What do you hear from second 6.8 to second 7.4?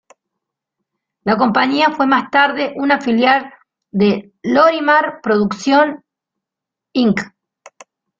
Inc.